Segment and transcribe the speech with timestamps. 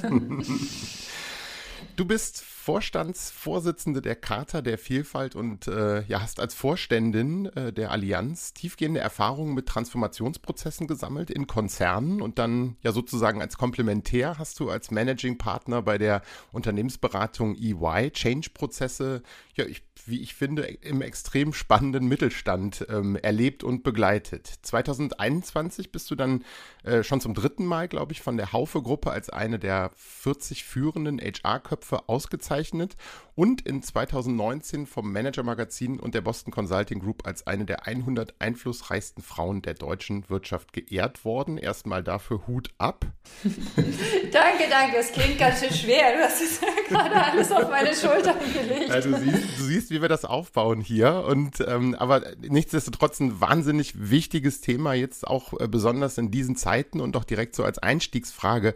[1.98, 7.90] du bist Vorstandsvorsitzende der Charta der Vielfalt und äh, ja, hast als Vorständin äh, der
[7.90, 14.60] Allianz tiefgehende Erfahrungen mit Transformationsprozessen gesammelt in Konzernen und dann ja sozusagen als Komplementär hast
[14.60, 19.22] du als Managing Partner bei der Unternehmensberatung EY Change-Prozesse,
[19.54, 24.46] ja, ich, wie ich finde, im extrem spannenden Mittelstand ähm, erlebt und begleitet.
[24.62, 26.44] 2021 bist du dann
[26.84, 31.18] äh, schon zum dritten Mal, glaube ich, von der Haufe-Gruppe als eine der 40 führenden
[31.18, 32.96] HR-Köpfe ausgezeichnet
[33.38, 38.34] und in 2019 vom Manager Magazin und der Boston Consulting Group als eine der 100
[38.40, 41.56] einflussreichsten Frauen der deutschen Wirtschaft geehrt worden.
[41.56, 43.06] Erstmal dafür Hut ab.
[44.32, 44.96] danke, danke.
[44.96, 46.16] Es klingt ganz schön schwer.
[46.16, 48.88] Du hast es ja gerade alles auf meine Schultern gelegt.
[48.88, 51.24] Ja, du, siehst, du, siehst, wie wir das aufbauen hier.
[51.26, 57.00] Und ähm, aber nichtsdestotrotz ein wahnsinnig wichtiges Thema jetzt auch äh, besonders in diesen Zeiten
[57.00, 58.74] und doch direkt so als Einstiegsfrage.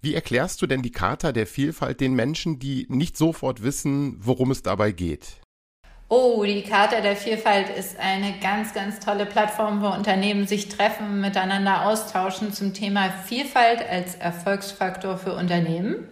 [0.00, 4.50] Wie erklärst du denn die Charta der Vielfalt den Menschen, die nicht sofort wissen, worum
[4.50, 5.40] es dabei geht?
[6.10, 11.20] Oh, die Charta der Vielfalt ist eine ganz, ganz tolle Plattform, wo Unternehmen sich treffen,
[11.20, 16.08] miteinander austauschen zum Thema Vielfalt als Erfolgsfaktor für Unternehmen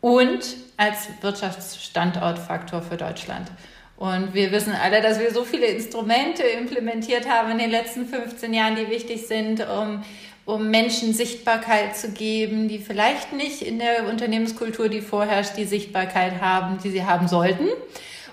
[0.00, 3.52] und als Wirtschaftsstandortfaktor für Deutschland.
[4.00, 8.52] Und wir wissen alle, dass wir so viele Instrumente implementiert haben in den letzten 15
[8.52, 10.02] Jahren, die wichtig sind, um
[10.46, 16.40] um Menschen Sichtbarkeit zu geben, die vielleicht nicht in der Unternehmenskultur, die vorherrscht, die Sichtbarkeit
[16.40, 17.68] haben, die sie haben sollten.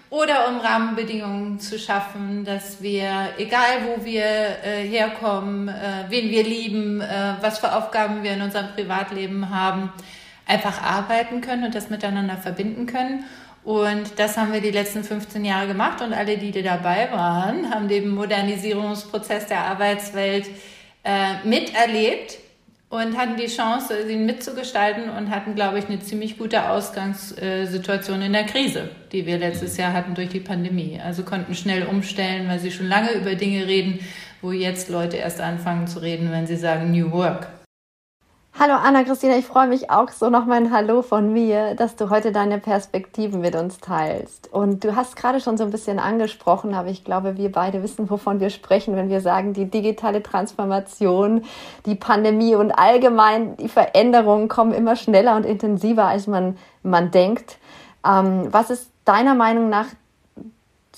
[0.09, 6.43] Oder um Rahmenbedingungen zu schaffen, dass wir, egal wo wir äh, herkommen, äh, wen wir
[6.43, 9.91] lieben, äh, was für Aufgaben wir in unserem Privatleben haben,
[10.45, 13.25] einfach arbeiten können und das miteinander verbinden können.
[13.67, 17.89] Und das haben wir die letzten 15 Jahre gemacht und alle, die dabei waren, haben
[17.89, 20.47] den Modernisierungsprozess der Arbeitswelt
[21.03, 22.37] äh, miterlebt
[22.87, 28.31] und hatten die Chance, ihn mitzugestalten und hatten, glaube ich, eine ziemlich gute Ausgangssituation in
[28.31, 31.01] der Krise, die wir letztes Jahr hatten durch die Pandemie.
[31.03, 33.99] Also konnten schnell umstellen, weil sie schon lange über Dinge reden,
[34.41, 37.49] wo jetzt Leute erst anfangen zu reden, wenn sie sagen New Work.
[38.59, 42.31] Hallo Anna-Christina, ich freue mich auch so nochmal ein Hallo von mir, dass du heute
[42.31, 44.51] deine Perspektiven mit uns teilst.
[44.51, 48.09] Und du hast gerade schon so ein bisschen angesprochen, aber ich glaube, wir beide wissen,
[48.09, 51.43] wovon wir sprechen, wenn wir sagen, die digitale Transformation,
[51.85, 57.59] die Pandemie und allgemein die Veränderungen kommen immer schneller und intensiver, als man, man denkt.
[58.03, 59.85] Ähm, was ist deiner Meinung nach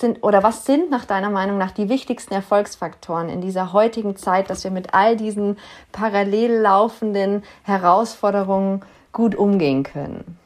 [0.00, 4.50] sind oder was sind nach deiner Meinung nach die wichtigsten Erfolgsfaktoren in dieser heutigen Zeit,
[4.50, 5.58] dass wir mit all diesen
[5.92, 10.38] parallel laufenden Herausforderungen gut umgehen können?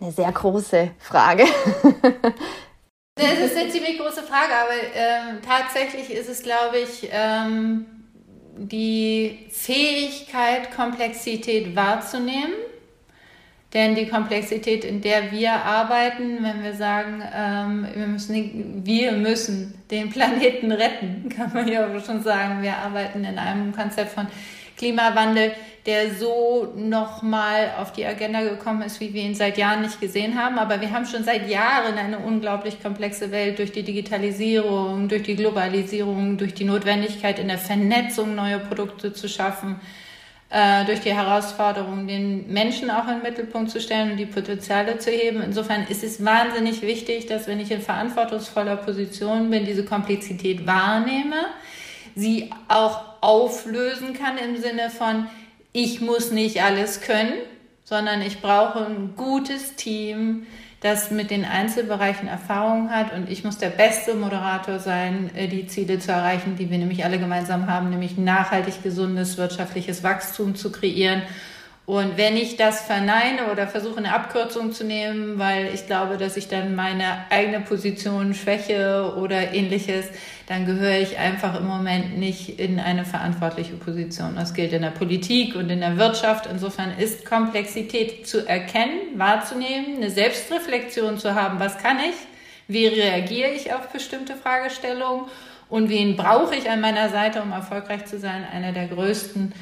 [0.00, 1.44] Eine sehr große Frage.
[3.16, 7.84] Das ist eine ziemlich große Frage, aber ähm, tatsächlich ist es, glaube ich, ähm,
[8.56, 12.54] die Fähigkeit, Komplexität wahrzunehmen
[13.72, 19.74] denn die Komplexität, in der wir arbeiten, wenn wir sagen, ähm, wir, müssen, wir müssen
[19.90, 22.62] den Planeten retten, kann man ja schon sagen.
[22.62, 24.26] Wir arbeiten in einem Konzept von
[24.76, 25.52] Klimawandel,
[25.86, 30.36] der so nochmal auf die Agenda gekommen ist, wie wir ihn seit Jahren nicht gesehen
[30.36, 30.58] haben.
[30.58, 35.36] Aber wir haben schon seit Jahren eine unglaublich komplexe Welt durch die Digitalisierung, durch die
[35.36, 39.80] Globalisierung, durch die Notwendigkeit in der Vernetzung neue Produkte zu schaffen
[40.50, 44.98] äh, durch die Herausforderung, den Menschen auch in den Mittelpunkt zu stellen und die Potenziale
[44.98, 45.42] zu heben.
[45.42, 51.36] Insofern ist es wahnsinnig wichtig, dass wenn ich in verantwortungsvoller Position bin, diese Komplexität wahrnehme,
[52.16, 55.28] sie auch auflösen kann im Sinne von,
[55.72, 57.34] ich muss nicht alles können,
[57.84, 60.46] sondern ich brauche ein gutes Team,
[60.80, 65.66] das mit den Einzelbereichen Erfahrung hat und ich muss der beste Moderator sein, äh, die
[65.66, 70.72] Ziele zu erreichen, die wir nämlich alle gemeinsam haben, nämlich nachhaltig gesundes wirtschaftliches Wachstum zu
[70.72, 71.22] kreieren
[71.90, 76.36] und wenn ich das verneine oder versuche eine Abkürzung zu nehmen, weil ich glaube, dass
[76.36, 80.06] ich dann meine eigene Position schwäche oder ähnliches,
[80.46, 84.36] dann gehöre ich einfach im Moment nicht in eine verantwortliche Position.
[84.36, 86.46] Das gilt in der Politik und in der Wirtschaft.
[86.46, 92.14] Insofern ist Komplexität zu erkennen, wahrzunehmen, eine Selbstreflexion zu haben, was kann ich,
[92.68, 95.24] Wie reagiere ich auf bestimmte Fragestellungen?
[95.68, 98.44] Und wen brauche ich an meiner Seite, um erfolgreich zu sein?
[98.44, 99.52] Einer der größten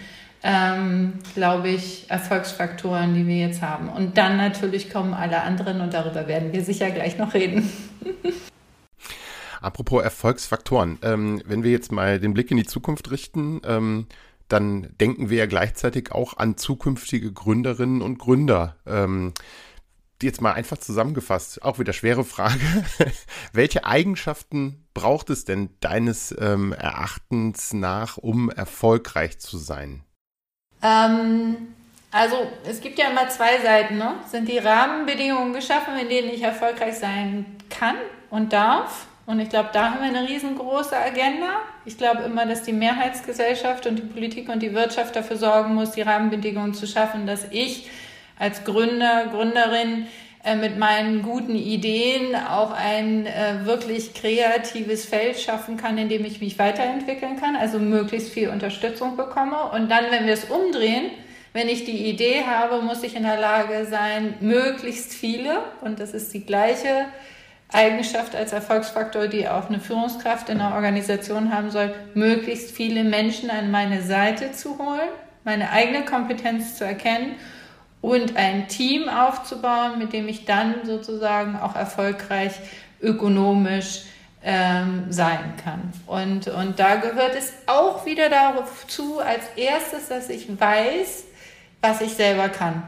[0.42, 3.88] ähm, glaube ich, Erfolgsfaktoren, die wir jetzt haben.
[3.88, 7.70] Und dann natürlich kommen alle anderen und darüber werden wir sicher gleich noch reden.
[9.60, 14.06] Apropos Erfolgsfaktoren, ähm, wenn wir jetzt mal den Blick in die Zukunft richten, ähm,
[14.46, 18.76] dann denken wir ja gleichzeitig auch an zukünftige Gründerinnen und Gründer.
[18.86, 19.34] Ähm,
[20.22, 22.60] jetzt mal einfach zusammengefasst, auch wieder schwere Frage.
[23.52, 30.02] Welche Eigenschaften braucht es denn deines ähm, Erachtens nach, um erfolgreich zu sein?
[30.82, 31.74] Ähm,
[32.10, 32.36] also
[32.68, 33.98] es gibt ja immer zwei Seiten.
[33.98, 34.14] Ne?
[34.26, 37.96] Sind die Rahmenbedingungen geschaffen, in denen ich erfolgreich sein kann
[38.30, 39.06] und darf?
[39.26, 41.60] Und ich glaube, da haben wir eine riesengroße Agenda.
[41.84, 45.90] Ich glaube immer, dass die Mehrheitsgesellschaft und die Politik und die Wirtschaft dafür sorgen muss,
[45.90, 47.90] die Rahmenbedingungen zu schaffen, dass ich
[48.38, 50.06] als Gründer, Gründerin
[50.44, 56.24] äh, mit meinen guten Ideen auch ein äh, wirklich kreatives Feld schaffen kann, in dem
[56.24, 59.70] ich mich weiterentwickeln kann, also möglichst viel Unterstützung bekomme.
[59.72, 61.10] Und dann, wenn wir es umdrehen,
[61.52, 66.14] wenn ich die Idee habe, muss ich in der Lage sein, möglichst viele, und das
[66.14, 67.06] ist die gleiche
[67.72, 73.50] Eigenschaft als Erfolgsfaktor, die auch eine Führungskraft in einer Organisation haben soll, möglichst viele Menschen
[73.50, 75.08] an meine Seite zu holen,
[75.42, 77.34] meine eigene Kompetenz zu erkennen
[78.00, 82.52] und ein Team aufzubauen, mit dem ich dann sozusagen auch erfolgreich
[83.00, 84.02] ökonomisch
[84.42, 85.92] ähm, sein kann.
[86.06, 91.24] Und, und da gehört es auch wieder dazu, als erstes, dass ich weiß,
[91.80, 92.82] was ich selber kann.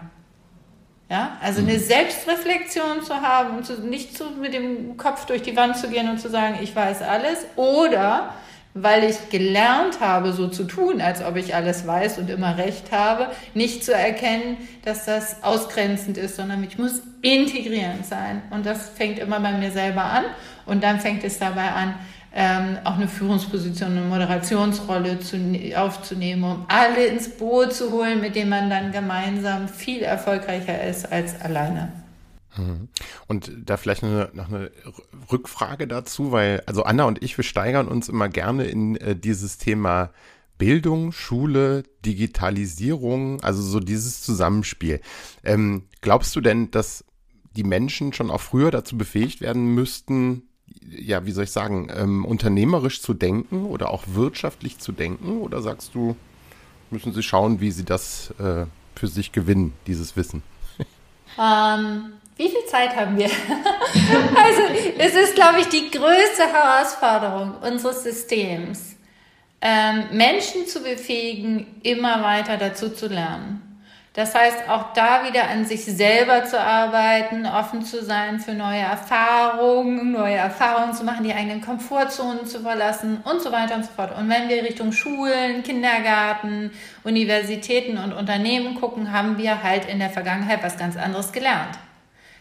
[1.08, 1.80] Ja, also eine mhm.
[1.80, 6.08] Selbstreflexion zu haben und zu, nicht zu, mit dem Kopf durch die Wand zu gehen
[6.08, 7.46] und zu sagen, ich weiß alles.
[7.56, 8.32] Oder
[8.74, 12.92] weil ich gelernt habe, so zu tun, als ob ich alles weiß und immer recht
[12.92, 18.42] habe, nicht zu erkennen, dass das ausgrenzend ist, sondern ich muss integrierend sein.
[18.50, 20.24] Und das fängt immer bei mir selber an.
[20.66, 21.94] Und dann fängt es dabei an,
[22.32, 25.36] ähm, auch eine Führungsposition, eine Moderationsrolle zu,
[25.74, 31.10] aufzunehmen, um alle ins Boot zu holen, mit denen man dann gemeinsam viel erfolgreicher ist
[31.10, 31.88] als alleine.
[32.56, 32.88] Mhm.
[33.26, 34.70] Und da vielleicht noch eine, noch eine
[35.30, 39.58] Rückfrage dazu, weil also Anna und ich, wir steigern uns immer gerne in äh, dieses
[39.58, 40.10] Thema
[40.58, 45.00] Bildung, Schule, Digitalisierung, also so dieses Zusammenspiel.
[45.42, 47.04] Ähm, glaubst du denn, dass
[47.56, 50.42] die Menschen schon auch früher dazu befähigt werden müssten,
[50.88, 55.40] ja, wie soll ich sagen, ähm, unternehmerisch zu denken oder auch wirtschaftlich zu denken?
[55.40, 56.16] Oder sagst du,
[56.90, 60.42] müssen sie schauen, wie sie das äh, für sich gewinnen, dieses Wissen?
[61.38, 63.26] Ähm, wie viel Zeit haben wir?
[64.34, 64.62] also,
[64.96, 68.96] es ist, glaube ich, die größte Herausforderung unseres Systems,
[69.60, 73.66] ähm, Menschen zu befähigen, immer weiter dazu zu lernen.
[74.14, 78.80] Das heißt, auch da wieder an sich selber zu arbeiten, offen zu sein für neue
[78.80, 83.90] Erfahrungen, neue Erfahrungen zu machen, die eigenen Komfortzonen zu verlassen und so weiter und so
[83.94, 84.16] fort.
[84.18, 86.70] Und wenn wir Richtung Schulen, Kindergarten,
[87.04, 91.78] Universitäten und Unternehmen gucken, haben wir halt in der Vergangenheit was ganz anderes gelernt.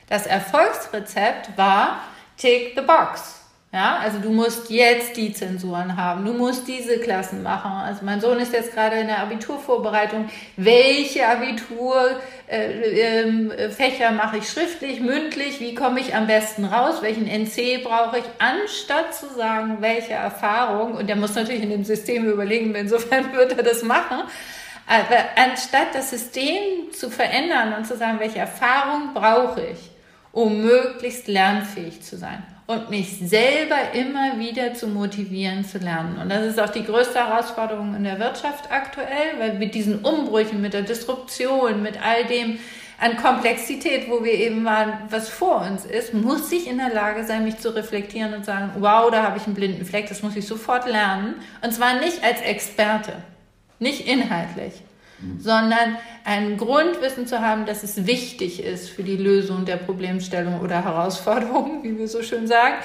[0.09, 2.01] Das Erfolgsrezept war
[2.37, 3.39] Tick the Box.
[3.71, 7.71] Ja, also du musst jetzt die Zensuren haben, du musst diese Klassen machen.
[7.71, 10.27] Also mein Sohn ist jetzt gerade in der Abiturvorbereitung.
[10.57, 12.19] Welche Abiturfächer
[12.49, 15.59] äh, äh, mache ich schriftlich, mündlich?
[15.59, 17.03] Wie komme ich am besten raus?
[17.03, 18.25] Welchen NC brauche ich?
[18.39, 23.55] Anstatt zu sagen, welche Erfahrung, und der muss natürlich in dem System überlegen, insofern wird
[23.55, 24.23] er das machen,
[24.87, 29.88] aber anstatt das System zu verändern und zu sagen, welche Erfahrung brauche ich,
[30.31, 36.19] um möglichst lernfähig zu sein und mich selber immer wieder zu motivieren zu lernen.
[36.21, 40.61] Und das ist auch die größte Herausforderung in der Wirtschaft aktuell, weil mit diesen Umbrüchen,
[40.61, 42.59] mit der Disruption, mit all dem
[42.99, 47.23] an Komplexität, wo wir eben waren, was vor uns ist, muss ich in der Lage
[47.23, 50.35] sein, mich zu reflektieren und sagen, wow, da habe ich einen blinden Fleck, das muss
[50.35, 51.35] ich sofort lernen.
[51.63, 53.13] Und zwar nicht als Experte,
[53.79, 54.73] nicht inhaltlich,
[55.37, 60.83] sondern ein Grundwissen zu haben, dass es wichtig ist für die Lösung der Problemstellung oder
[60.83, 62.75] Herausforderung, wie wir so schön sagen.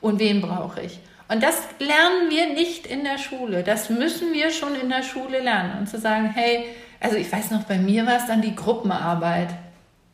[0.00, 0.98] Und wen brauche ich?
[1.28, 3.62] Und das lernen wir nicht in der Schule.
[3.62, 5.78] Das müssen wir schon in der Schule lernen.
[5.78, 6.66] Und zu sagen, hey,
[7.00, 9.48] also ich weiß noch, bei mir war es dann die Gruppenarbeit.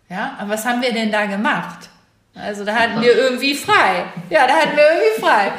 [0.08, 1.88] Ja, aber was haben wir denn da gemacht?
[2.35, 4.04] Also da hatten wir irgendwie frei.
[4.30, 5.52] Ja, da hatten wir irgendwie frei.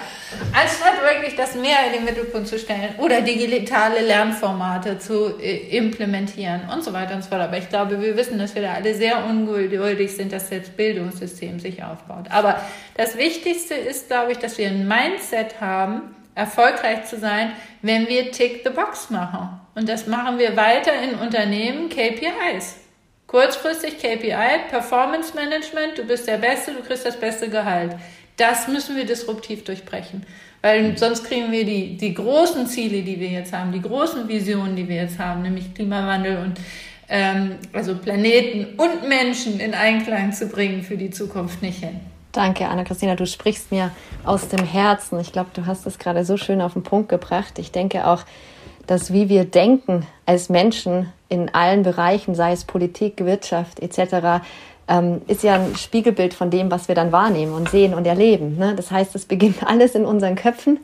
[0.54, 6.70] Anstatt wirklich das mehr in den Mittelpunkt zu stellen oder digitale Lernformate zu äh, implementieren
[6.72, 7.42] und so weiter und so fort.
[7.42, 11.60] Aber ich glaube, wir wissen, dass wir da alle sehr ungeduldig sind, dass das Bildungssystem
[11.60, 12.26] sich aufbaut.
[12.30, 12.62] Aber
[12.96, 18.32] das Wichtigste ist, glaube ich, dass wir ein Mindset haben, erfolgreich zu sein, wenn wir
[18.32, 19.60] Tick the Box machen.
[19.76, 22.78] Und das machen wir weiter in Unternehmen, KPIs.
[23.28, 27.96] Kurzfristig KPI, Performance Management, du bist der Beste, du kriegst das beste Gehalt.
[28.40, 30.26] Das müssen wir disruptiv durchbrechen.
[30.62, 34.76] Weil sonst kriegen wir die, die großen Ziele, die wir jetzt haben, die großen Visionen,
[34.76, 36.60] die wir jetzt haben, nämlich Klimawandel und
[37.08, 42.00] ähm, also Planeten und Menschen in Einklang zu bringen für die Zukunft nicht hin.
[42.32, 43.16] Danke, Anna-Christina.
[43.16, 43.92] Du sprichst mir
[44.24, 45.20] aus dem Herzen.
[45.20, 47.58] Ich glaube, du hast es gerade so schön auf den Punkt gebracht.
[47.58, 48.24] Ich denke auch,
[48.86, 54.44] dass wie wir denken als Menschen in allen Bereichen, sei es Politik, Wirtschaft etc.,
[54.90, 58.58] ähm, ist ja ein Spiegelbild von dem, was wir dann wahrnehmen und sehen und erleben.
[58.58, 58.74] Ne?
[58.76, 60.80] Das heißt, es beginnt alles in unseren Köpfen.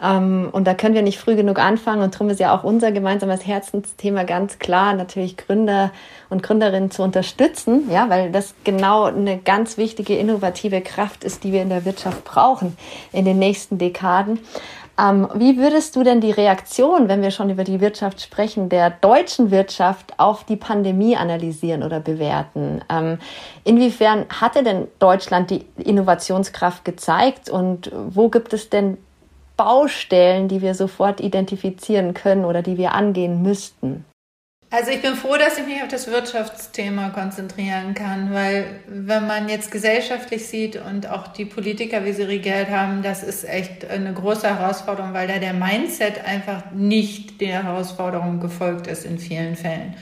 [0.00, 2.02] Ähm, und da können wir nicht früh genug anfangen.
[2.02, 5.90] Und darum ist ja auch unser gemeinsames Herzensthema ganz klar, natürlich Gründer
[6.28, 11.52] und Gründerinnen zu unterstützen, ja, weil das genau eine ganz wichtige innovative Kraft ist, die
[11.52, 12.76] wir in der Wirtschaft brauchen
[13.12, 14.38] in den nächsten Dekaden.
[14.98, 18.90] Ähm, wie würdest du denn die Reaktion, wenn wir schon über die Wirtschaft sprechen, der
[18.90, 22.82] deutschen Wirtschaft auf die Pandemie analysieren oder bewerten?
[22.90, 23.18] Ähm,
[23.62, 28.98] inwiefern hatte denn Deutschland die Innovationskraft gezeigt und wo gibt es denn
[29.56, 34.04] Baustellen, die wir sofort identifizieren können oder die wir angehen müssten?
[34.70, 39.48] Also ich bin froh, dass ich mich auf das Wirtschaftsthema konzentrieren kann, weil wenn man
[39.48, 44.12] jetzt gesellschaftlich sieht und auch die Politiker, wie sie regiert haben, das ist echt eine
[44.12, 49.96] große Herausforderung, weil da der Mindset einfach nicht der Herausforderung gefolgt ist in vielen Fällen.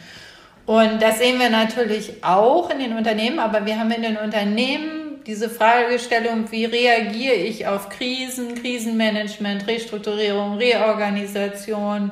[0.67, 5.21] Und das sehen wir natürlich auch in den Unternehmen, aber wir haben in den Unternehmen
[5.29, 12.11] diese Fragestellung, wie reagiere ich auf Krisen, Krisenmanagement, Restrukturierung, Reorganisation,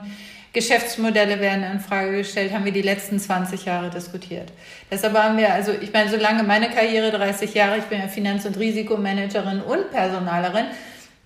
[0.55, 4.53] Geschäftsmodelle werden in Frage gestellt, haben wir die letzten 20 Jahre diskutiert.
[4.91, 8.47] Deshalb haben wir, also ich meine, solange meine Karriere 30 Jahre, ich bin ja Finanz-
[8.47, 10.67] und Risikomanagerin und Personalerin,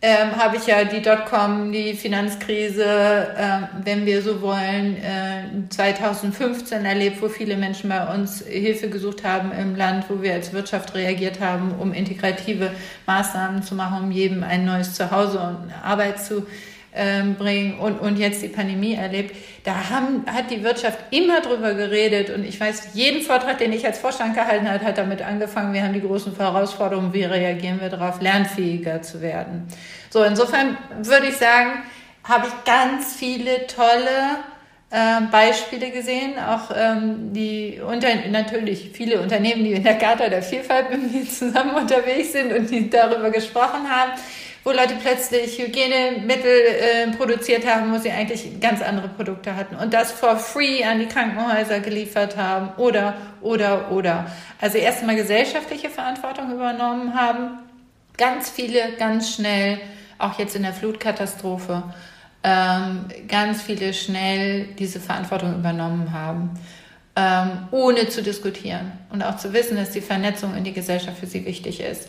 [0.00, 6.84] ähm, habe ich ja die Dotcom, die Finanzkrise, äh, wenn wir so wollen, äh, 2015
[6.84, 10.94] erlebt, wo viele Menschen bei uns Hilfe gesucht haben im Land, wo wir als Wirtschaft
[10.94, 12.70] reagiert haben, um integrative
[13.06, 16.46] Maßnahmen zu machen, um jedem ein neues Zuhause und Arbeit zu
[16.94, 21.74] ähm, bringen und, und jetzt die Pandemie erlebt, da haben, hat die Wirtschaft immer drüber
[21.74, 25.74] geredet und ich weiß, jeden Vortrag, den ich als Vorstand gehalten habe, hat damit angefangen,
[25.74, 29.68] wir haben die großen Herausforderungen, wie reagieren wir darauf, lernfähiger zu werden.
[30.10, 31.82] So, insofern würde ich sagen,
[32.24, 34.38] habe ich ganz viele tolle
[34.90, 40.42] äh, Beispiele gesehen, auch ähm, die unter, natürlich viele Unternehmen, die in der Charta der
[40.42, 44.12] Vielfalt mit mir zusammen unterwegs sind und die darüber gesprochen haben
[44.68, 49.94] wo Leute plötzlich Hygienemittel äh, produziert haben, wo sie eigentlich ganz andere Produkte hatten und
[49.94, 54.26] das for free an die Krankenhäuser geliefert haben oder, oder, oder.
[54.60, 57.60] Also erstmal gesellschaftliche Verantwortung übernommen haben,
[58.18, 59.80] ganz viele ganz schnell,
[60.18, 61.84] auch jetzt in der Flutkatastrophe,
[62.44, 66.50] ähm, ganz viele schnell diese Verantwortung übernommen haben.
[67.16, 71.26] Ähm, ohne zu diskutieren und auch zu wissen, dass die Vernetzung in die Gesellschaft für
[71.26, 72.08] sie wichtig ist.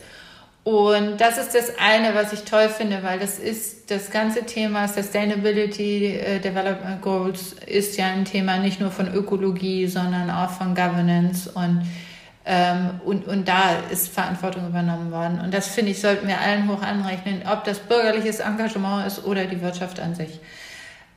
[0.70, 4.86] Und das ist das eine, was ich toll finde, weil das ist das ganze Thema
[4.86, 10.76] Sustainability äh, Development Goals ist ja ein Thema nicht nur von Ökologie, sondern auch von
[10.76, 11.82] Governance und
[12.46, 15.40] ähm, und, und da ist Verantwortung übernommen worden.
[15.40, 19.46] Und das finde ich, sollten wir allen hoch anrechnen, ob das bürgerliches Engagement ist oder
[19.46, 20.38] die Wirtschaft an sich.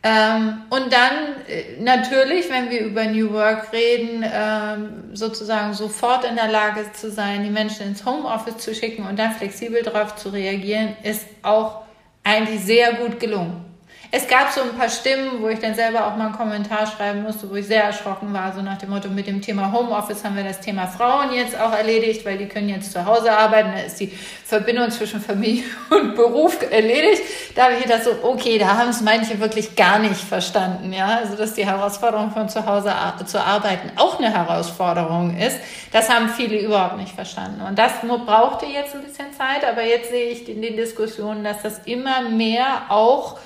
[0.06, 6.36] Ähm, und dann äh, natürlich, wenn wir über New Work reden, ähm, sozusagen sofort in
[6.36, 10.30] der Lage zu sein, die Menschen ins Homeoffice zu schicken und dann flexibel darauf zu
[10.30, 11.84] reagieren, ist auch
[12.22, 13.73] eigentlich sehr gut gelungen.
[14.16, 17.24] Es gab so ein paar Stimmen, wo ich dann selber auch mal einen Kommentar schreiben
[17.24, 20.36] musste, wo ich sehr erschrocken war, so nach dem Motto, mit dem Thema Homeoffice haben
[20.36, 23.82] wir das Thema Frauen jetzt auch erledigt, weil die können jetzt zu Hause arbeiten, da
[23.82, 24.10] ist die
[24.46, 27.24] Verbindung zwischen Familie und Beruf erledigt.
[27.56, 31.18] Da habe ich gedacht so, okay, da haben es manche wirklich gar nicht verstanden, ja,
[31.18, 32.94] also dass die Herausforderung von zu Hause
[33.26, 35.58] zu arbeiten auch eine Herausforderung ist,
[35.92, 37.62] das haben viele überhaupt nicht verstanden.
[37.68, 37.94] Und das
[38.28, 42.30] brauchte jetzt ein bisschen Zeit, aber jetzt sehe ich in den Diskussionen, dass das immer
[42.30, 43.40] mehr auch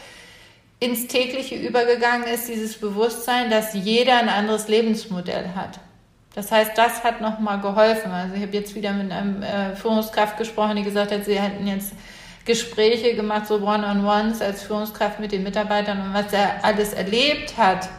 [0.79, 5.79] ins tägliche übergegangen ist, dieses Bewusstsein, dass jeder ein anderes Lebensmodell hat.
[6.35, 8.11] Das heißt, das hat nochmal geholfen.
[8.11, 11.65] Also ich habe jetzt wieder mit einem äh, Führungskraft gesprochen, die gesagt hat, sie hätten
[11.65, 11.93] jetzt
[12.45, 17.89] Gespräche gemacht, so One-on-Ones als Führungskraft mit den Mitarbeitern und was er alles erlebt hat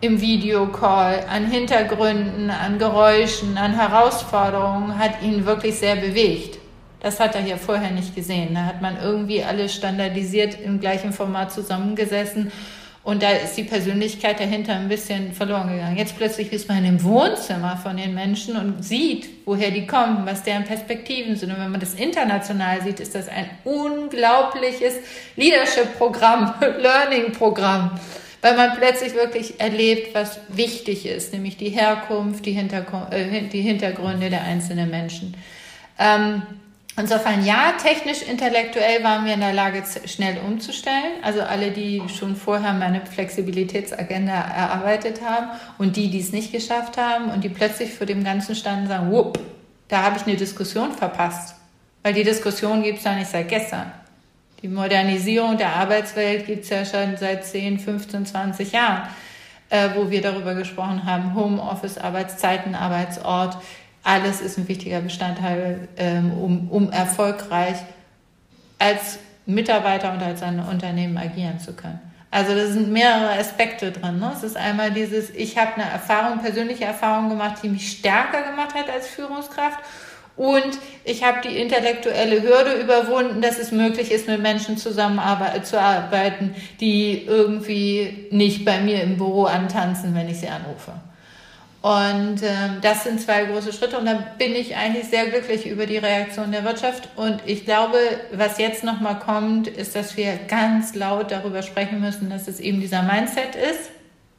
[0.00, 6.58] im Videocall, an Hintergründen, an Geräuschen, an Herausforderungen, hat ihn wirklich sehr bewegt.
[7.04, 8.54] Das hat er hier vorher nicht gesehen.
[8.54, 12.50] Da hat man irgendwie alles standardisiert im gleichen Format zusammengesessen
[13.02, 15.98] und da ist die Persönlichkeit dahinter ein bisschen verloren gegangen.
[15.98, 20.44] Jetzt plötzlich ist man im Wohnzimmer von den Menschen und sieht, woher die kommen, was
[20.44, 21.50] deren Perspektiven sind.
[21.50, 24.94] Und wenn man das international sieht, ist das ein unglaubliches
[25.36, 28.00] Leadership-Programm, Learning-Programm,
[28.40, 34.44] weil man plötzlich wirklich erlebt, was wichtig ist, nämlich die Herkunft, die, äh, Hintergründe der
[34.44, 35.36] einzelnen Menschen.
[35.98, 36.42] Ähm,
[36.96, 41.22] Insofern ja, technisch, intellektuell waren wir in der Lage, schnell umzustellen.
[41.22, 45.48] Also alle, die schon vorher meine Flexibilitätsagenda erarbeitet haben
[45.78, 49.10] und die, die es nicht geschafft haben und die plötzlich vor dem Ganzen standen, sagen,
[49.10, 49.40] whoop,
[49.88, 51.56] da habe ich eine Diskussion verpasst.
[52.04, 53.90] Weil die Diskussion gibt es ja nicht seit gestern.
[54.62, 59.08] Die Modernisierung der Arbeitswelt gibt es ja schon seit 10, 15, 20 Jahren,
[59.68, 63.58] äh, wo wir darüber gesprochen haben, Homeoffice, Arbeitszeiten, Arbeitsort,
[64.04, 67.76] alles ist ein wichtiger Bestandteil, ähm, um, um erfolgreich
[68.78, 72.00] als Mitarbeiter und als ein Unternehmen agieren zu können.
[72.30, 74.18] Also da sind mehrere Aspekte drin.
[74.18, 74.32] Ne?
[74.36, 78.74] Es ist einmal dieses, ich habe eine Erfahrung, persönliche Erfahrung gemacht, die mich stärker gemacht
[78.74, 79.78] hat als Führungskraft.
[80.36, 87.24] Und ich habe die intellektuelle Hürde überwunden, dass es möglich ist, mit Menschen zusammenzuarbeiten, die
[87.24, 90.92] irgendwie nicht bei mir im Büro antanzen, wenn ich sie anrufe.
[91.84, 95.84] Und ähm, das sind zwei große Schritte und da bin ich eigentlich sehr glücklich über
[95.84, 97.10] die Reaktion der Wirtschaft.
[97.14, 97.98] Und ich glaube,
[98.32, 102.80] was jetzt nochmal kommt, ist, dass wir ganz laut darüber sprechen müssen, dass es eben
[102.80, 103.90] dieser Mindset ist,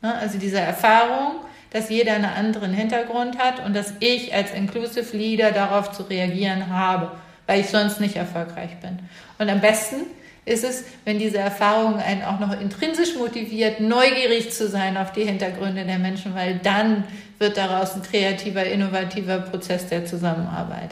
[0.02, 0.16] ne?
[0.16, 1.36] also diese Erfahrung,
[1.70, 6.72] dass jeder einen anderen Hintergrund hat und dass ich als Inclusive Leader darauf zu reagieren
[6.72, 7.12] habe,
[7.46, 8.98] weil ich sonst nicht erfolgreich bin.
[9.38, 9.98] Und am besten
[10.46, 15.26] ist es, wenn diese Erfahrung einen auch noch intrinsisch motiviert, neugierig zu sein auf die
[15.26, 17.04] Hintergründe der Menschen, weil dann
[17.40, 20.92] wird daraus ein kreativer, innovativer Prozess der Zusammenarbeit.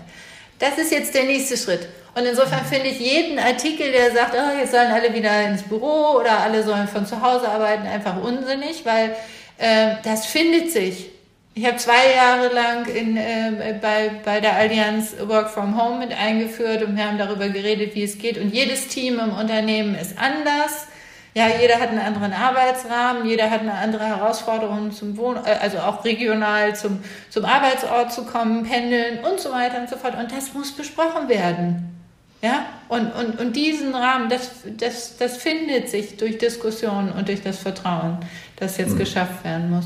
[0.59, 1.87] Das ist jetzt der nächste Schritt.
[2.15, 6.19] Und insofern finde ich jeden Artikel, der sagt, oh, jetzt sollen alle wieder ins Büro
[6.19, 9.15] oder alle sollen von zu Hause arbeiten, einfach unsinnig, weil
[9.57, 11.09] äh, das findet sich.
[11.55, 16.11] Ich habe zwei Jahre lang in, äh, bei, bei der Allianz Work from Home mit
[16.11, 18.37] eingeführt und wir haben darüber geredet, wie es geht.
[18.37, 20.87] Und jedes Team im Unternehmen ist anders.
[21.35, 25.79] Ja, jeder hat einen anderen Arbeitsrahmen, jeder hat eine andere Herausforderung zum Wohnen, äh, also
[25.79, 30.15] auch regional zum, zum Arbeitsort zu kommen, pendeln und so weiter und so fort.
[30.17, 31.89] Und das muss besprochen werden.
[32.43, 37.41] Ja, und, und, und diesen Rahmen, das, das, das findet sich durch Diskussionen und durch
[37.41, 38.17] das Vertrauen,
[38.57, 38.99] das jetzt mhm.
[38.99, 39.85] geschafft werden muss.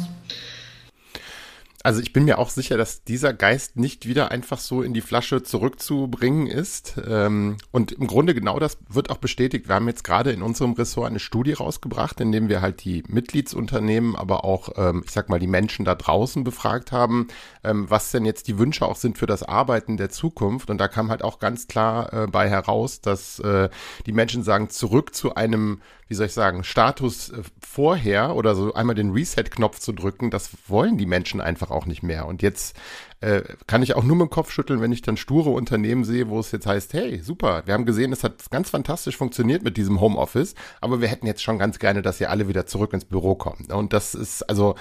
[1.84, 5.02] Also ich bin mir auch sicher, dass dieser Geist nicht wieder einfach so in die
[5.02, 6.96] Flasche zurückzubringen ist.
[7.08, 9.68] Ähm, und im Grunde genau das wird auch bestätigt.
[9.68, 13.04] Wir haben jetzt gerade in unserem Ressort eine Studie rausgebracht, in dem wir halt die
[13.08, 17.28] Mitgliedsunternehmen, aber auch, ähm, ich sag mal, die Menschen da draußen befragt haben,
[17.64, 20.72] ähm, was denn jetzt die Wünsche auch sind für das Arbeiten der Zukunft.
[20.72, 23.70] Und da kam halt auch ganz klar äh, bei heraus, dass äh,
[24.08, 28.74] die Menschen sagen, zurück zu einem wie soll ich sagen, Status äh, vorher oder so
[28.74, 32.26] einmal den Reset-Knopf zu drücken, das wollen die Menschen einfach auch nicht mehr.
[32.26, 32.76] Und jetzt
[33.20, 36.30] äh, kann ich auch nur mit dem Kopf schütteln, wenn ich dann sture Unternehmen sehe,
[36.30, 39.78] wo es jetzt heißt, hey, super, wir haben gesehen, es hat ganz fantastisch funktioniert mit
[39.78, 43.06] diesem Homeoffice, aber wir hätten jetzt schon ganz gerne, dass ihr alle wieder zurück ins
[43.06, 43.72] Büro kommt.
[43.72, 44.76] Und das ist also,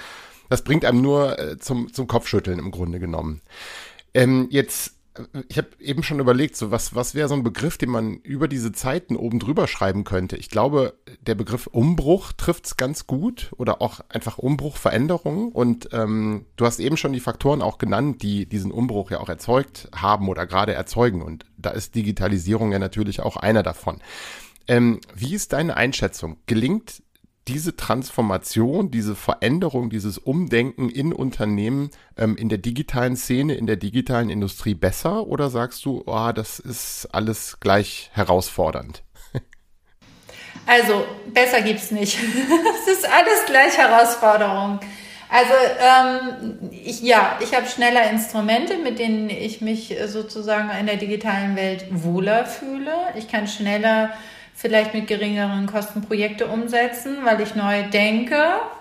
[0.49, 3.42] das bringt einem nur äh, zum, zum Kopfschütteln im Grunde genommen.
[4.14, 4.95] Ähm, jetzt
[5.48, 8.48] ich habe eben schon überlegt, so was, was wäre so ein Begriff, den man über
[8.48, 10.37] diese Zeiten oben drüber schreiben könnte.
[10.37, 15.52] Ich glaube, der Begriff Umbruch trifft es ganz gut oder auch einfach Umbruch, Veränderung.
[15.52, 19.29] Und ähm, du hast eben schon die Faktoren auch genannt, die diesen Umbruch ja auch
[19.29, 21.22] erzeugt haben oder gerade erzeugen.
[21.22, 24.00] Und da ist Digitalisierung ja natürlich auch einer davon.
[24.68, 26.38] Ähm, wie ist deine Einschätzung?
[26.46, 27.02] Gelingt
[27.48, 33.76] diese Transformation, diese Veränderung, dieses Umdenken in Unternehmen ähm, in der digitalen Szene, in der
[33.76, 39.02] digitalen Industrie besser oder sagst du, oh, das ist alles gleich herausfordernd?
[40.66, 42.18] Also besser gibt es nicht.
[42.88, 44.80] Es ist alles gleich Herausforderung.
[45.28, 50.96] Also ähm, ich, ja, ich habe schneller Instrumente, mit denen ich mich sozusagen in der
[50.96, 52.92] digitalen Welt wohler fühle.
[53.16, 54.12] Ich kann schneller
[54.66, 58.37] vielleicht mit geringeren Kosten Projekte umsetzen, weil ich neu denke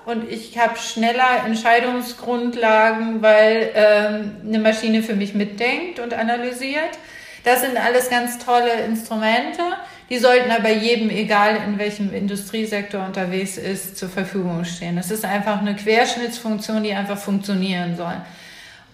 [0.05, 6.97] und ich habe schneller Entscheidungsgrundlagen, weil ähm, eine Maschine für mich mitdenkt und analysiert.
[7.43, 9.61] Das sind alles ganz tolle Instrumente.
[10.09, 14.95] Die sollten aber jedem, egal in welchem Industriesektor unterwegs ist, zur Verfügung stehen.
[14.95, 18.15] Das ist einfach eine Querschnittsfunktion, die einfach funktionieren soll.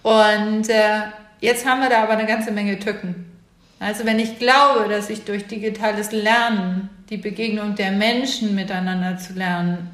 [0.02, 1.04] Und äh,
[1.40, 3.31] jetzt haben wir da aber eine ganze Menge Tücken.
[3.82, 9.32] Also wenn ich glaube, dass ich durch digitales Lernen die Begegnung der Menschen miteinander zu
[9.32, 9.90] lernen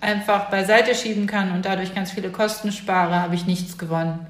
[0.00, 4.24] einfach beiseite schieben kann und dadurch ganz viele Kosten spare, habe ich nichts gewonnen.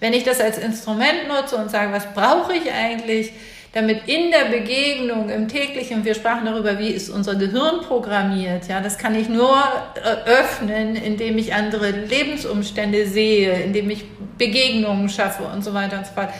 [0.00, 3.32] Wenn ich das als Instrument nutze und sage, was brauche ich eigentlich,
[3.74, 8.80] damit in der Begegnung im täglichen, wir sprachen darüber, wie ist unser Gehirn programmiert, ja,
[8.80, 9.56] das kann ich nur
[9.94, 14.04] äh, öffnen, indem ich andere Lebensumstände sehe, indem ich
[14.36, 16.30] Begegnungen schaffe und so weiter und so fort.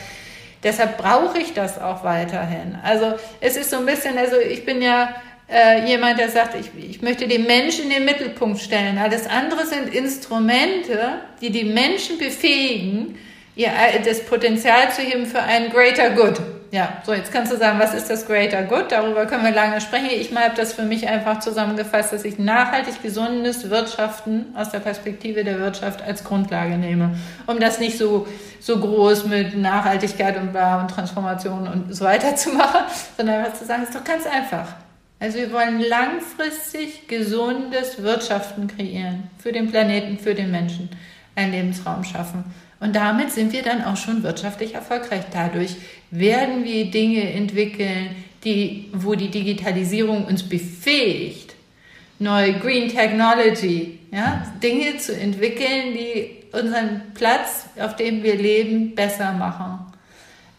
[0.63, 2.77] Deshalb brauche ich das auch weiterhin.
[2.83, 5.13] Also es ist so ein bisschen, also ich bin ja
[5.49, 8.97] äh, jemand, der sagt, ich, ich möchte den Menschen in den Mittelpunkt stellen.
[8.97, 13.17] Alles andere sind Instrumente, die die Menschen befähigen,
[13.55, 13.69] ihr,
[14.03, 16.39] das Potenzial zu heben für einen greater good.
[16.73, 18.85] ja, so jetzt kannst du sagen, was ist das Greater Good?
[18.89, 20.07] Darüber können wir lange sprechen.
[20.09, 25.43] Ich habe das für mich einfach zusammengefasst, dass ich nachhaltig gesundes Wirtschaften aus der Perspektive
[25.43, 28.27] der Wirtschaft als Grundlage nehme, um das nicht so,
[28.59, 32.81] so groß mit Nachhaltigkeit und bla und Transformation und so weiter zu machen,
[33.17, 34.69] sondern einfach zu sagen, ist doch ganz einfach.
[35.19, 40.89] Also wir wollen langfristig gesundes Wirtschaften kreieren für den Planeten, für den Menschen,
[41.35, 42.45] einen Lebensraum schaffen.
[42.83, 45.23] Und damit sind wir dann auch schon wirtschaftlich erfolgreich.
[45.31, 45.77] Dadurch
[46.11, 51.53] werden wir Dinge entwickeln, die, wo die Digitalisierung uns befähigt,
[52.19, 59.31] neue Green Technology, ja, Dinge zu entwickeln, die unseren Platz, auf dem wir leben, besser
[59.31, 59.79] machen.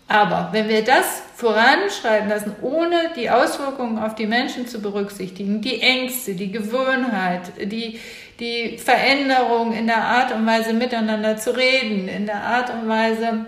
[0.08, 5.82] Aber wenn wir das voranschreiten lassen, ohne die Auswirkungen auf die Menschen zu berücksichtigen, die
[5.82, 7.98] Ängste, die Gewohnheit, die,
[8.40, 13.46] die Veränderung in der Art und Weise miteinander zu reden, in der Art und Weise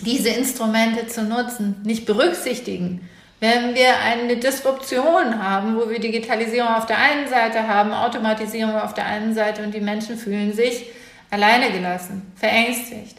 [0.00, 3.08] diese Instrumente zu nutzen, nicht berücksichtigen,
[3.40, 8.94] wenn wir eine Disruption haben, wo wir Digitalisierung auf der einen Seite haben, Automatisierung auf
[8.94, 10.86] der einen Seite und die Menschen fühlen sich
[11.30, 13.18] alleine gelassen, verängstigt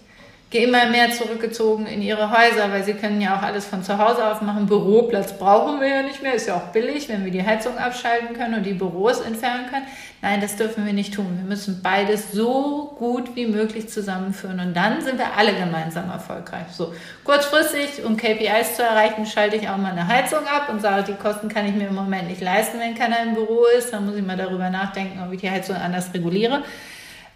[0.52, 4.26] immer mehr zurückgezogen in ihre Häuser, weil sie können ja auch alles von zu Hause
[4.26, 4.66] aus machen.
[4.66, 8.34] Büroplatz brauchen wir ja nicht mehr, ist ja auch billig, wenn wir die Heizung abschalten
[8.34, 9.86] können und die Büros entfernen können.
[10.22, 11.38] Nein, das dürfen wir nicht tun.
[11.38, 16.68] Wir müssen beides so gut wie möglich zusammenführen und dann sind wir alle gemeinsam erfolgreich.
[16.72, 16.94] So
[17.26, 21.14] kurzfristig, um KPIs zu erreichen, schalte ich auch mal eine Heizung ab und sage, die
[21.14, 23.92] Kosten kann ich mir im Moment nicht leisten, wenn keiner im Büro ist.
[23.92, 26.64] Dann muss ich mal darüber nachdenken, ob ich die Heizung anders reguliere.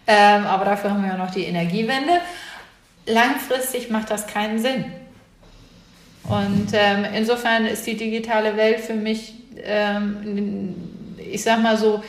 [0.06, 2.14] Ähm, aber dafür haben wir ja noch die Energiewende
[3.06, 4.84] langfristig macht das keinen Sinn.
[6.24, 9.34] Und ähm, insofern ist die digitale Welt für mich,
[9.64, 10.74] ähm,
[11.18, 12.02] ich sag mal so,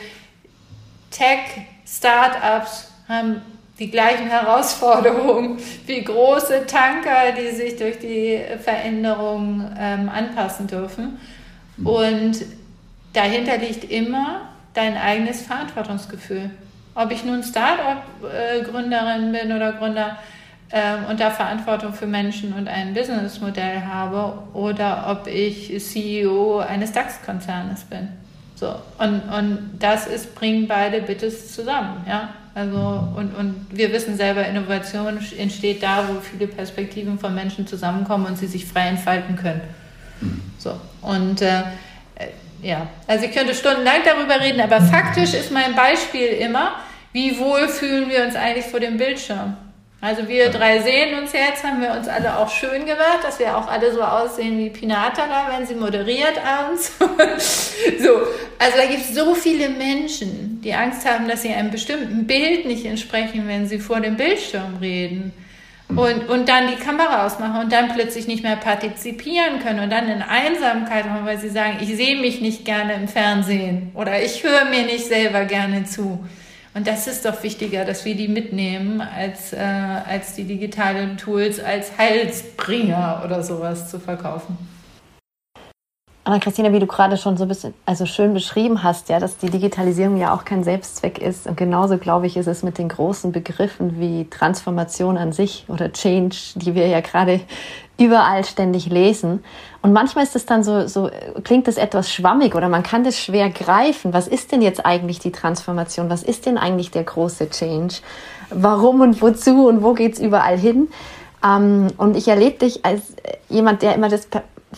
[1.10, 3.42] Tech-Startups haben
[3.80, 11.20] die gleichen Herausforderungen wie große Tanker, die sich durch die Veränderung ähm, anpassen dürfen.
[11.84, 12.38] Und
[13.14, 14.42] dahinter liegt immer
[14.74, 16.52] dein eigenes Verantwortungsgefühl.
[16.96, 20.18] Ob ich nun Startup-Gründerin äh, bin oder Gründer,
[20.76, 26.92] ähm, und da Verantwortung für Menschen und ein Businessmodell habe oder ob ich CEO eines
[26.92, 28.10] DAX-Konzernes bin.
[28.56, 32.30] So, und, und das ist, bringen beide bitte zusammen, ja.
[32.56, 38.26] Also, und, und wir wissen selber, Innovation entsteht da, wo viele Perspektiven von Menschen zusammenkommen
[38.26, 39.62] und sie sich frei entfalten können.
[40.58, 41.60] So, und äh,
[42.16, 42.28] äh
[42.64, 46.76] ja, also ich könnte stundenlang darüber reden, aber faktisch ist mein Beispiel immer,
[47.12, 49.58] wie wohl fühlen wir uns eigentlich vor dem Bildschirm?
[50.04, 53.56] Also wir drei sehen uns jetzt, haben wir uns alle auch schön gemacht, dass wir
[53.56, 56.92] auch alle so aussehen wie Pinata da, wenn sie moderiert abends.
[57.00, 58.10] so,
[58.60, 62.66] also da gibt es so viele Menschen, die Angst haben, dass sie einem bestimmten Bild
[62.66, 65.32] nicht entsprechen, wenn sie vor dem Bildschirm reden.
[65.88, 70.10] Und, und dann die Kamera ausmachen und dann plötzlich nicht mehr partizipieren können und dann
[70.10, 74.44] in Einsamkeit haben, weil sie sagen, ich sehe mich nicht gerne im Fernsehen oder ich
[74.44, 76.20] höre mir nicht selber gerne zu.
[76.76, 81.60] Und das ist doch wichtiger, dass wir die mitnehmen, als, äh, als die digitalen Tools
[81.60, 84.58] als Heilsbringer oder sowas zu verkaufen.
[86.26, 89.50] Anna-Christina, wie du gerade schon so ein bisschen, also schön beschrieben hast, ja, dass die
[89.50, 91.48] Digitalisierung ja auch kein Selbstzweck ist.
[91.48, 95.92] Und genauso, glaube ich, ist es mit den großen Begriffen wie Transformation an sich oder
[95.92, 97.42] Change, die wir ja gerade
[98.00, 99.44] überall ständig lesen.
[99.84, 101.12] Und manchmal ist es dann so, so,
[101.44, 104.14] klingt es etwas schwammig oder man kann das schwer greifen.
[104.14, 106.10] Was ist denn jetzt eigentlich die Transformation?
[106.10, 107.96] Was ist denn eigentlich der große Change?
[108.50, 110.88] Warum und wozu und wo geht's überall hin?
[111.46, 113.02] Ähm, und ich erlebe dich als
[113.50, 114.30] jemand, der immer das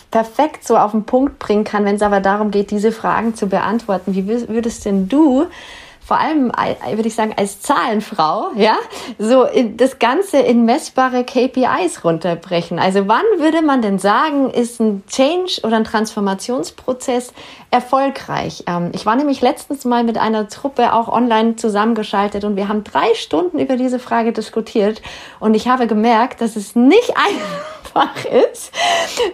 [0.10, 3.46] perfekt so auf den Punkt bringen kann, wenn es aber darum geht, diese Fragen zu
[3.46, 4.16] beantworten.
[4.16, 5.46] Wie würdest denn du
[6.06, 6.52] vor allem,
[6.92, 8.76] würde ich sagen, als Zahlenfrau, ja,
[9.18, 12.78] so das Ganze in messbare KPIs runterbrechen.
[12.78, 17.34] Also wann würde man denn sagen, ist ein Change oder ein Transformationsprozess
[17.72, 18.66] erfolgreich?
[18.68, 22.84] Ähm, ich war nämlich letztens mal mit einer Truppe auch online zusammengeschaltet und wir haben
[22.84, 25.02] drei Stunden über diese Frage diskutiert
[25.40, 27.14] und ich habe gemerkt, dass es nicht
[27.96, 28.72] einfach ist,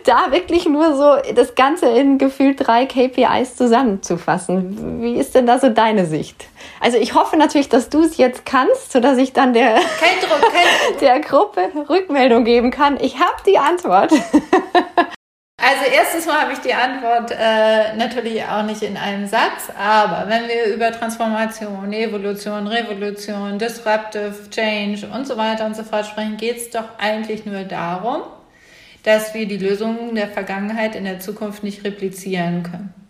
[0.05, 5.01] da wirklich nur so das Ganze in gefühlt drei KPIs zusammenzufassen.
[5.01, 6.45] Wie ist denn da so deine Sicht?
[6.79, 10.41] Also ich hoffe natürlich, dass du es jetzt kannst, sodass ich dann der, kein Druck,
[10.41, 10.99] kein Druck.
[10.99, 12.97] der Gruppe Rückmeldung geben kann.
[13.01, 14.11] Ich habe die Antwort.
[15.63, 20.27] Also erstens mal habe ich die Antwort äh, natürlich auch nicht in einem Satz, aber
[20.27, 26.37] wenn wir über Transformation, Evolution, Revolution, Disruptive Change und so weiter und so fort sprechen,
[26.37, 28.23] geht es doch eigentlich nur darum,
[29.03, 33.00] dass wir die Lösungen der Vergangenheit in der Zukunft nicht replizieren können.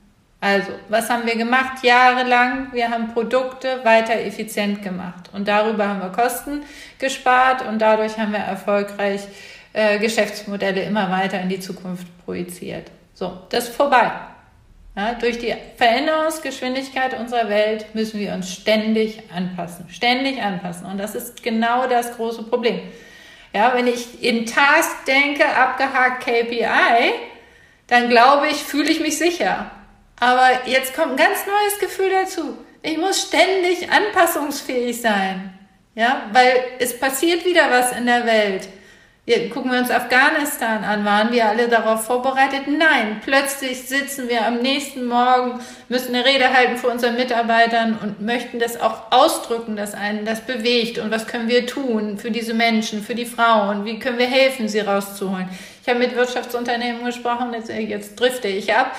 [0.43, 2.73] Also, was haben wir gemacht jahrelang?
[2.73, 6.63] Wir haben Produkte weiter effizient gemacht und darüber haben wir Kosten
[6.97, 9.21] gespart und dadurch haben wir erfolgreich
[9.73, 12.89] äh, Geschäftsmodelle immer weiter in die Zukunft projiziert.
[13.13, 14.09] So, das ist vorbei.
[14.95, 20.87] Ja, durch die Veränderungsgeschwindigkeit unserer Welt müssen wir uns ständig anpassen, ständig anpassen.
[20.87, 22.79] Und das ist genau das große Problem.
[23.53, 27.13] Ja, wenn ich in Task denke, abgehakt KPI,
[27.85, 29.69] dann glaube ich, fühle ich mich sicher.
[30.21, 32.55] Aber jetzt kommt ein ganz neues Gefühl dazu.
[32.83, 35.51] Ich muss ständig anpassungsfähig sein.
[35.95, 38.69] Ja, weil es passiert wieder was in der Welt.
[39.51, 42.67] Gucken wir uns Afghanistan an, waren wir alle darauf vorbereitet?
[42.67, 48.21] Nein, plötzlich sitzen wir am nächsten Morgen, müssen eine Rede halten vor unseren Mitarbeitern und
[48.21, 52.53] möchten das auch ausdrücken, dass einen das bewegt und was können wir tun für diese
[52.53, 55.49] Menschen, für die Frauen, wie können wir helfen, sie rauszuholen.
[55.81, 58.95] Ich habe mit Wirtschaftsunternehmen gesprochen, jetzt, jetzt drifte ich ab,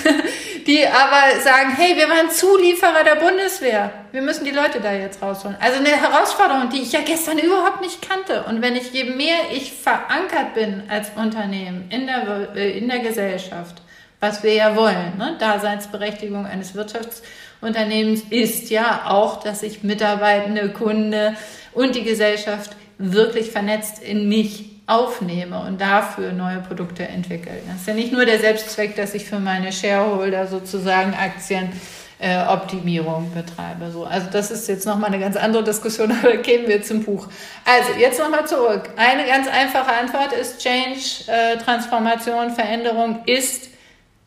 [0.66, 3.90] die aber sagen, hey, wir waren Zulieferer der Bundeswehr.
[4.12, 5.56] Wir müssen die Leute da jetzt rausholen.
[5.60, 8.44] Also eine Herausforderung, die ich ja gestern überhaupt nicht kannte.
[8.44, 13.00] Und wenn ich, je mehr ich verankert bin als Unternehmen in der, äh, in der
[13.00, 13.82] Gesellschaft,
[14.20, 15.36] was wir ja wollen, ne?
[15.40, 21.34] Daseinsberechtigung eines Wirtschaftsunternehmens ist ja auch, dass ich Mitarbeitende, Kunde
[21.72, 27.52] und die Gesellschaft wirklich vernetzt in mich aufnehme und dafür neue Produkte entwickle.
[27.66, 33.42] Das ist ja nicht nur der Selbstzweck, dass ich für meine Shareholder sozusagen Aktienoptimierung äh,
[33.42, 33.92] betreibe.
[33.92, 37.28] So, also das ist jetzt nochmal eine ganz andere Diskussion, aber gehen wir zum Buch.
[37.64, 38.90] Also jetzt nochmal zurück.
[38.96, 40.98] Eine ganz einfache Antwort ist Change,
[41.28, 43.68] äh, Transformation, Veränderung ist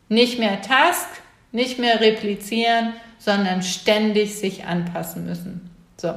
[0.08, 1.08] nicht mehr Task,
[1.52, 5.70] nicht mehr replizieren, sondern ständig sich anpassen müssen.
[5.98, 6.14] So.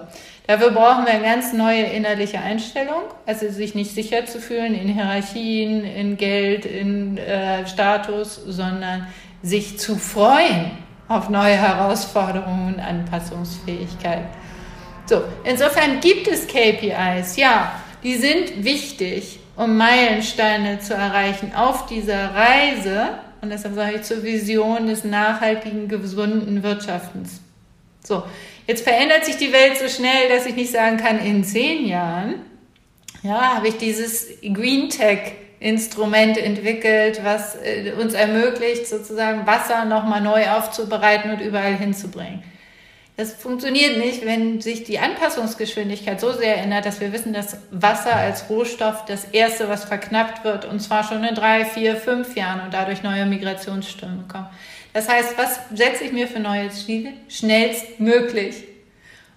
[0.48, 4.88] Dafür brauchen wir eine ganz neue innerliche Einstellung, also sich nicht sicher zu fühlen in
[4.88, 9.08] Hierarchien, in Geld, in äh, Status, sondern
[9.44, 10.72] sich zu freuen
[11.10, 14.24] auf neue Herausforderungen und Anpassungsfähigkeit.
[15.06, 22.34] So, insofern gibt es KPIs, ja, die sind wichtig, um Meilensteine zu erreichen auf dieser
[22.34, 23.10] Reise.
[23.42, 27.42] Und deshalb sage ich zur Vision des nachhaltigen, gesunden Wirtschaftens.
[28.04, 28.24] So,
[28.68, 32.42] Jetzt verändert sich die Welt so schnell, dass ich nicht sagen kann, in zehn Jahren,
[33.24, 40.22] ja, habe ich dieses Green Tech Instrument entwickelt, was äh, uns ermöglicht, sozusagen Wasser nochmal
[40.22, 42.44] neu aufzubereiten und überall hinzubringen.
[43.16, 48.16] Das funktioniert nicht, wenn sich die Anpassungsgeschwindigkeit so sehr ändert, dass wir wissen, dass Wasser
[48.16, 52.62] als Rohstoff das erste, was verknappt wird, und zwar schon in drei, vier, fünf Jahren
[52.62, 54.46] und dadurch neue Migrationsströme kommen.
[54.98, 57.14] Das heißt, was setze ich mir für neue Ziele?
[57.30, 58.64] Schnellstmöglich.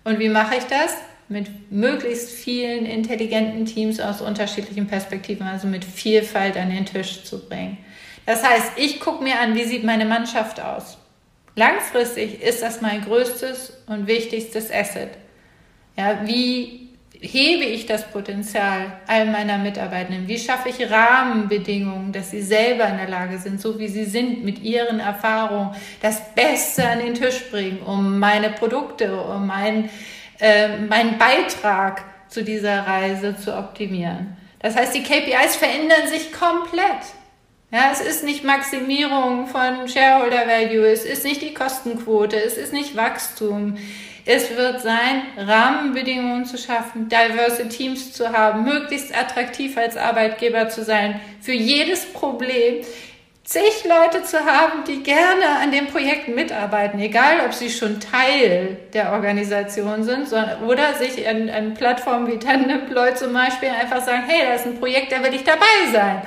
[0.05, 0.95] Und wie mache ich das?
[1.29, 7.47] Mit möglichst vielen intelligenten Teams aus unterschiedlichen Perspektiven, also mit Vielfalt an den Tisch zu
[7.47, 7.77] bringen.
[8.25, 10.97] Das heißt, ich gucke mir an, wie sieht meine Mannschaft aus.
[11.57, 15.11] Langfristig ist das mein größtes und wichtigstes Asset.
[15.95, 16.89] Ja, wie
[17.21, 20.27] hebe ich das Potenzial all meiner Mitarbeitenden?
[20.29, 24.45] Wie schaffe ich Rahmenbedingungen, dass sie selber in der Lage sind, so wie sie sind,
[24.45, 29.91] mit ihren Erfahrungen das Beste an den Tisch bringen, um meine Produkte, um mein,
[30.41, 34.37] äh, meinen Beitrag zu dieser Reise zu optimieren?
[34.61, 37.15] Das heißt, die KPIs verändern sich komplett.
[37.73, 42.73] Ja, es ist nicht Maximierung von Shareholder Value, es ist nicht die Kostenquote, es ist
[42.73, 43.77] nicht Wachstum.
[44.27, 50.85] Es wird sein, Rahmenbedingungen zu schaffen, diverse Teams zu haben, möglichst attraktiv als Arbeitgeber zu
[50.85, 52.85] sein, für jedes Problem
[53.51, 58.77] zig Leute zu haben, die gerne an den Projekten mitarbeiten, egal ob sie schon Teil
[58.93, 60.29] der Organisation sind
[60.65, 64.79] oder sich an, an Plattformen wie Tandemploy zum Beispiel einfach sagen, hey, da ist ein
[64.79, 66.23] Projekt, da will ich dabei sein.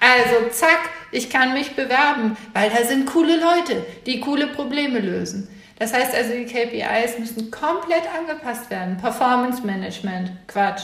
[0.00, 5.48] Also zack, ich kann mich bewerben, weil da sind coole Leute, die coole Probleme lösen.
[5.82, 8.98] Das heißt also, die KPIs müssen komplett angepasst werden.
[8.98, 10.82] Performance Management, Quatsch.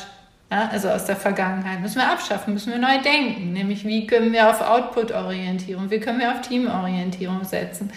[0.50, 3.52] Ja, also aus der Vergangenheit müssen wir abschaffen, müssen wir neu denken.
[3.52, 7.92] Nämlich, wie können wir auf Output-Orientierung, wie können wir auf Team-Orientierung setzen.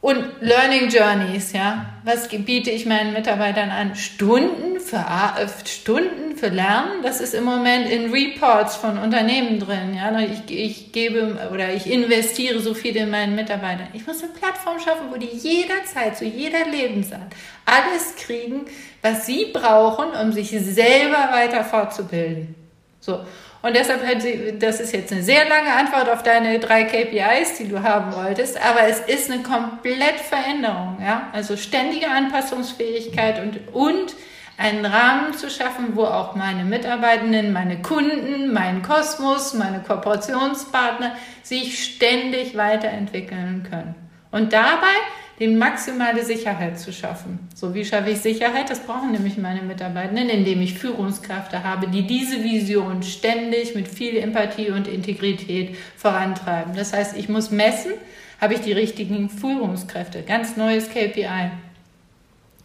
[0.00, 1.86] Und Learning Journeys, ja.
[2.04, 3.96] Was biete ich meinen Mitarbeitern an?
[3.96, 7.02] Stunden für, äh, Stunden für Lernen.
[7.02, 10.16] Das ist im Moment in Reports von Unternehmen drin, ja.
[10.20, 13.88] Ich, ich gebe oder ich investiere so viel in meinen Mitarbeitern.
[13.94, 18.66] Ich muss eine Plattform schaffen, wo die jederzeit, zu jeder Lebensart alles kriegen,
[19.02, 22.54] was sie brauchen, um sich selber weiter fortzubilden.
[23.00, 23.20] So.
[23.66, 27.58] Und deshalb hat sie, das ist jetzt eine sehr lange Antwort auf deine drei KPIs,
[27.58, 31.30] die du haben wolltest, aber es ist eine komplett Veränderung, ja.
[31.32, 34.14] Also ständige Anpassungsfähigkeit und, und
[34.56, 41.82] einen Rahmen zu schaffen, wo auch meine Mitarbeitenden, meine Kunden, mein Kosmos, meine Kooperationspartner sich
[41.82, 43.96] ständig weiterentwickeln können.
[44.30, 44.94] Und dabei
[45.38, 47.48] den maximale Sicherheit zu schaffen.
[47.54, 48.70] So, wie schaffe ich Sicherheit?
[48.70, 54.16] Das brauchen nämlich meine Mitarbeitenden, indem ich Führungskräfte habe, die diese Vision ständig mit viel
[54.16, 56.74] Empathie und Integrität vorantreiben.
[56.74, 57.92] Das heißt, ich muss messen,
[58.40, 60.22] habe ich die richtigen Führungskräfte.
[60.22, 61.50] Ganz neues KPI.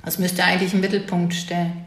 [0.04, 1.86] Das müsste eigentlich im Mittelpunkt stellen.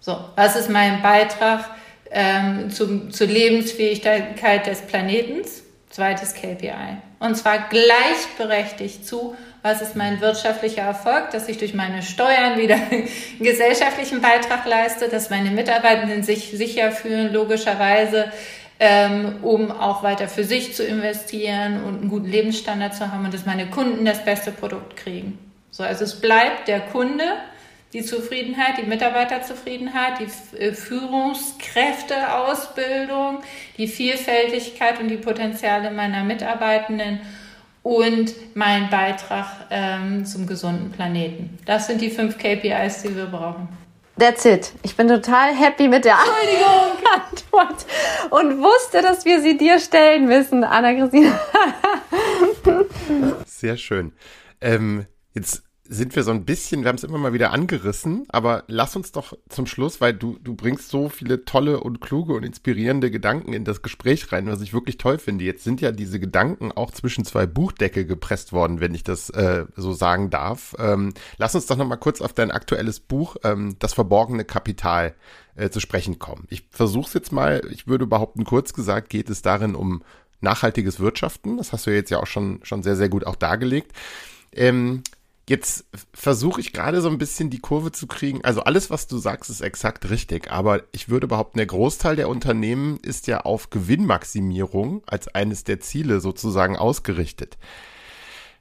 [0.00, 1.70] So, was ist mein Beitrag
[2.10, 5.62] ähm, zum, zur Lebensfähigkeit des Planetens?
[5.90, 6.98] Zweites KPI.
[7.20, 12.74] Und zwar gleichberechtigt zu, was ist mein wirtschaftlicher Erfolg, dass ich durch meine Steuern wieder
[12.74, 13.08] einen
[13.40, 18.30] gesellschaftlichen Beitrag leiste, dass meine Mitarbeitenden sich sicher fühlen, logischerweise,
[18.78, 23.32] ähm, um auch weiter für sich zu investieren und einen guten Lebensstandard zu haben und
[23.32, 25.38] dass meine Kunden das beste Produkt kriegen.
[25.70, 27.24] So, also es bleibt der Kunde
[27.94, 30.26] die Zufriedenheit, die Mitarbeiterzufriedenheit, die
[30.58, 33.38] äh, Führungskräfteausbildung,
[33.78, 37.20] die Vielfältigkeit und die Potenziale meiner Mitarbeitenden
[37.84, 41.58] und mein Beitrag ähm, zum gesunden Planeten.
[41.66, 43.68] Das sind die fünf KPIs, die wir brauchen.
[44.18, 44.72] That's it.
[44.82, 46.16] Ich bin total happy mit der
[47.14, 47.86] Antwort
[48.30, 51.38] und wusste, dass wir sie dir stellen müssen, Anna-Christine.
[53.44, 54.12] Sehr schön.
[54.60, 58.64] Ähm, jetzt sind wir so ein bisschen, wir haben es immer mal wieder angerissen, aber
[58.68, 62.42] lass uns doch zum Schluss, weil du, du bringst so viele tolle und kluge und
[62.42, 65.44] inspirierende Gedanken in das Gespräch rein, was ich wirklich toll finde.
[65.44, 69.66] Jetzt sind ja diese Gedanken auch zwischen zwei Buchdeckel gepresst worden, wenn ich das äh,
[69.76, 70.74] so sagen darf.
[70.78, 75.14] Ähm, lass uns doch noch mal kurz auf dein aktuelles Buch, ähm, Das verborgene Kapital,
[75.56, 76.46] äh, zu sprechen kommen.
[76.48, 80.02] Ich versuche es jetzt mal, ich würde behaupten, kurz gesagt geht es darin um
[80.40, 81.58] nachhaltiges Wirtschaften.
[81.58, 83.92] Das hast du ja jetzt ja auch schon, schon sehr, sehr gut auch dargelegt.
[84.52, 85.02] Ähm,
[85.46, 88.42] Jetzt versuche ich gerade so ein bisschen die Kurve zu kriegen.
[88.44, 90.50] Also alles, was du sagst, ist exakt richtig.
[90.50, 95.80] Aber ich würde behaupten, der Großteil der Unternehmen ist ja auf Gewinnmaximierung als eines der
[95.80, 97.58] Ziele sozusagen ausgerichtet.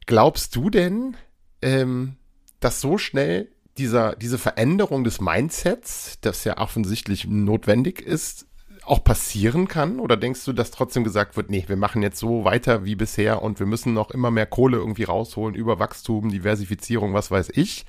[0.05, 1.15] Glaubst du denn,
[1.61, 2.17] ähm,
[2.59, 8.45] dass so schnell dieser, diese Veränderung des Mindsets, das ja offensichtlich notwendig ist,
[8.85, 9.99] auch passieren kann?
[9.99, 13.41] Oder denkst du, dass trotzdem gesagt wird, nee, wir machen jetzt so weiter wie bisher
[13.41, 17.85] und wir müssen noch immer mehr Kohle irgendwie rausholen über Wachstum, Diversifizierung, was weiß ich?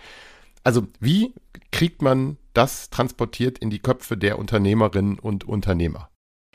[0.62, 1.34] Also wie
[1.72, 6.08] kriegt man das transportiert in die Köpfe der Unternehmerinnen und Unternehmer?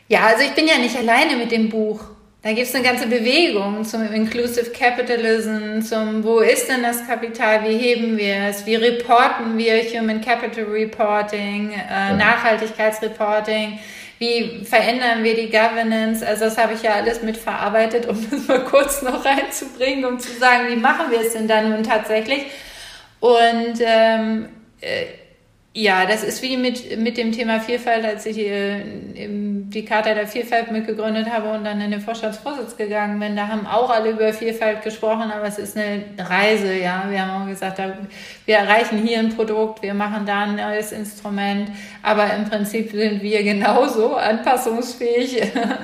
[0.07, 2.01] Ja, also ich bin ja nicht alleine mit dem Buch.
[2.41, 7.65] Da gibt es eine ganze Bewegung zum Inclusive Capitalism, zum Wo ist denn das Kapital,
[7.65, 13.77] wie heben wir es, wie reporten wir Human Capital Reporting, äh, Nachhaltigkeitsreporting
[14.19, 16.25] wie verändern wir die Governance?
[16.25, 20.31] Also das habe ich ja alles mitverarbeitet, um das mal kurz noch reinzubringen, um zu
[20.37, 22.45] sagen, wie machen wir es denn dann nun tatsächlich?
[23.21, 24.49] Und ähm,
[24.81, 25.05] äh,
[25.79, 28.81] ja, das ist wie mit, mit dem Thema Vielfalt, als ich äh,
[29.15, 33.37] die Charta der Vielfalt mitgegründet habe und dann in den Vorstandsvorsitz gegangen bin.
[33.37, 37.05] Da haben auch alle über Vielfalt gesprochen, aber es ist eine Reise, ja.
[37.09, 37.81] Wir haben auch gesagt,
[38.45, 41.71] wir erreichen hier ein Produkt, wir machen da ein neues Instrument,
[42.03, 45.41] aber im Prinzip sind wir genauso anpassungsfähig,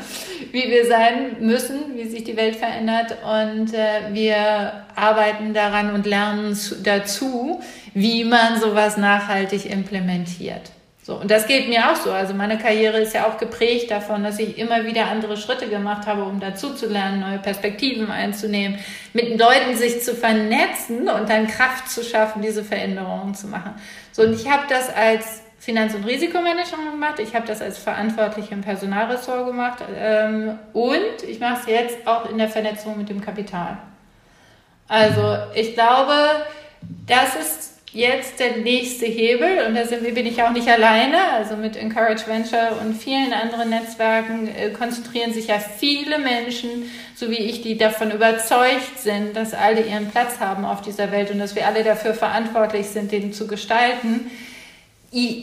[0.52, 6.06] wie wir sein müssen, wie sich die Welt verändert und äh, wir arbeiten daran und
[6.06, 7.62] lernen dazu,
[7.96, 10.70] wie man sowas nachhaltig implementiert.
[11.02, 12.12] So, und das geht mir auch so.
[12.12, 16.06] Also meine Karriere ist ja auch geprägt davon, dass ich immer wieder andere Schritte gemacht
[16.06, 18.80] habe, um dazu zu lernen, neue Perspektiven einzunehmen,
[19.14, 23.76] mit Leuten sich zu vernetzen und dann Kraft zu schaffen, diese Veränderungen zu machen.
[24.12, 28.54] So, und ich habe das als Finanz- und Risikomanagerin gemacht, ich habe das als Verantwortliche
[28.54, 33.22] im Personalressort gemacht ähm, und ich mache es jetzt auch in der Vernetzung mit dem
[33.22, 33.78] Kapital.
[34.88, 36.14] Also ich glaube,
[37.08, 41.56] das ist jetzt der nächste Hebel, und da sind, bin ich auch nicht alleine, also
[41.56, 47.38] mit Encourage Venture und vielen anderen Netzwerken äh, konzentrieren sich ja viele Menschen, so wie
[47.38, 51.56] ich, die davon überzeugt sind, dass alle ihren Platz haben auf dieser Welt und dass
[51.56, 54.30] wir alle dafür verantwortlich sind, den zu gestalten,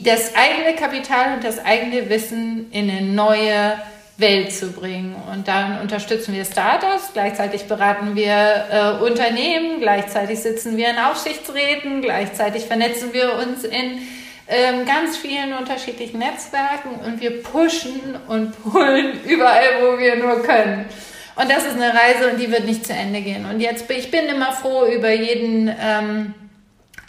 [0.03, 3.73] das eigene Kapital und das eigene Wissen in eine neue
[4.17, 5.15] Welt zu bringen.
[5.31, 12.01] Und dann unterstützen wir Startups, gleichzeitig beraten wir äh, Unternehmen, gleichzeitig sitzen wir in Aufsichtsräten,
[12.01, 13.99] gleichzeitig vernetzen wir uns in
[14.47, 20.85] ähm, ganz vielen unterschiedlichen Netzwerken und wir pushen und pullen überall, wo wir nur können.
[21.35, 23.45] Und das ist eine Reise und die wird nicht zu Ende gehen.
[23.45, 26.35] Und jetzt ich bin immer froh über jeden ähm,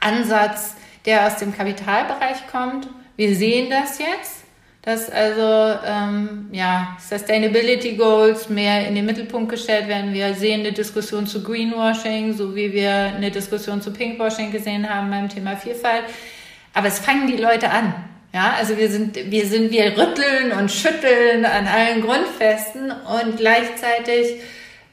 [0.01, 2.89] Ansatz, der aus dem Kapitalbereich kommt.
[3.17, 4.44] Wir sehen das jetzt
[4.85, 10.13] dass also ähm, ja, Sustainability Goals mehr in den Mittelpunkt gestellt werden.
[10.13, 15.11] Wir sehen eine Diskussion zu Greenwashing, so wie wir eine Diskussion zu Pinkwashing gesehen haben
[15.11, 16.05] beim Thema Vielfalt.
[16.75, 17.95] Aber es fangen die Leute an.
[18.35, 24.41] Ja, also wir sind, wir sind, wir rütteln und schütteln an allen Grundfesten und gleichzeitig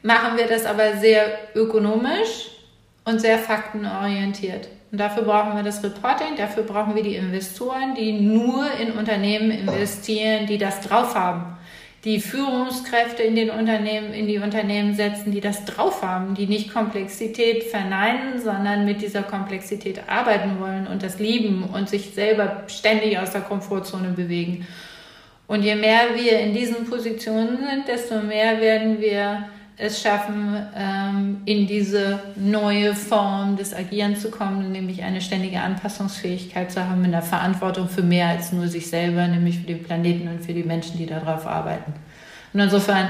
[0.02, 2.48] machen wir das aber sehr ökonomisch
[3.04, 4.68] und sehr faktenorientiert.
[4.92, 9.50] Und dafür brauchen wir das Reporting, dafür brauchen wir die Investoren, die nur in Unternehmen
[9.50, 11.56] investieren, die das drauf haben.
[12.04, 16.74] Die Führungskräfte in den Unternehmen, in die Unternehmen setzen, die das drauf haben, die nicht
[16.74, 23.18] Komplexität verneinen, sondern mit dieser Komplexität arbeiten wollen und das lieben und sich selber ständig
[23.18, 24.66] aus der Komfortzone bewegen.
[25.46, 31.42] Und je mehr wir in diesen Positionen sind, desto mehr werden wir es schaffen, ähm,
[31.44, 37.12] in diese neue Form des Agierens zu kommen, nämlich eine ständige Anpassungsfähigkeit zu haben, in
[37.12, 40.62] der Verantwortung für mehr als nur sich selber, nämlich für den Planeten und für die
[40.62, 41.94] Menschen, die darauf arbeiten.
[42.52, 43.08] Und insofern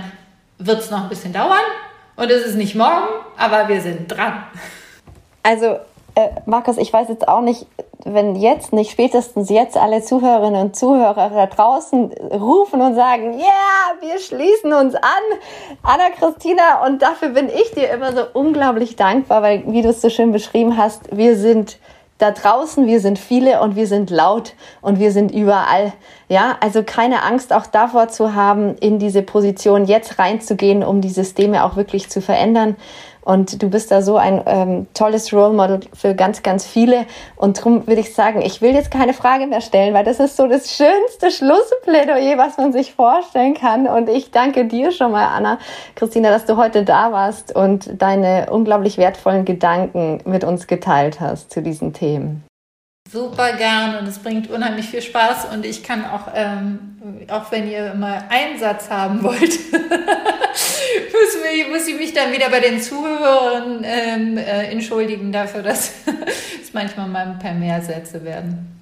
[0.58, 1.58] wird es noch ein bisschen dauern
[2.16, 4.44] und es ist nicht morgen, aber wir sind dran.
[5.42, 5.80] Also,
[6.14, 7.66] äh, Markus, ich weiß jetzt auch nicht,
[8.04, 13.44] wenn jetzt nicht spätestens jetzt alle Zuhörerinnen und Zuhörer da draußen rufen und sagen, ja,
[13.44, 15.02] yeah, wir schließen uns an,
[15.82, 20.00] Anna Christina, und dafür bin ich dir immer so unglaublich dankbar, weil, wie du es
[20.00, 21.78] so schön beschrieben hast, wir sind
[22.22, 25.92] da draußen, wir sind viele und wir sind laut und wir sind überall.
[26.28, 31.10] Ja, also keine Angst auch davor zu haben, in diese Position jetzt reinzugehen, um die
[31.10, 32.76] Systeme auch wirklich zu verändern.
[33.22, 37.06] Und du bist da so ein ähm, tolles Role Model für ganz, ganz viele.
[37.36, 40.36] Und darum würde ich sagen, ich will jetzt keine Frage mehr stellen, weil das ist
[40.36, 43.86] so das schönste Schlussplädoyer, was man sich vorstellen kann.
[43.86, 45.58] Und ich danke dir schon mal, Anna,
[45.94, 51.52] Christina, dass du heute da warst und deine unglaublich wertvollen Gedanken mit uns geteilt hast
[51.52, 52.44] zu diesen Themen.
[53.12, 56.96] Super gern und es bringt unheimlich viel Spaß und ich kann auch, ähm,
[57.28, 59.40] auch wenn ihr mal einen Satz haben wollt,
[61.12, 61.36] muss,
[61.70, 65.92] muss, ich mich dann wieder bei den Zuhörern ähm, äh, entschuldigen dafür, dass
[66.62, 68.72] es manchmal mal ein paar mehr Sätze werden.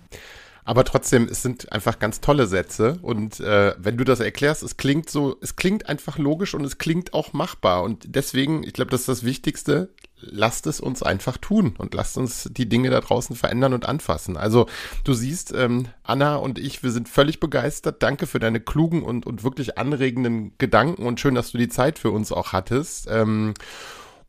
[0.62, 3.00] Aber trotzdem, es sind einfach ganz tolle Sätze.
[3.02, 6.78] Und äh, wenn du das erklärst, es klingt so, es klingt einfach logisch und es
[6.78, 7.82] klingt auch machbar.
[7.82, 9.88] Und deswegen, ich glaube, das ist das Wichtigste.
[10.20, 14.36] Lasst es uns einfach tun und lasst uns die Dinge da draußen verändern und anfassen.
[14.36, 14.66] Also
[15.04, 18.02] du siehst, ähm, Anna und ich, wir sind völlig begeistert.
[18.02, 21.98] Danke für deine klugen und, und wirklich anregenden Gedanken und schön, dass du die Zeit
[21.98, 23.08] für uns auch hattest.
[23.10, 23.54] Ähm,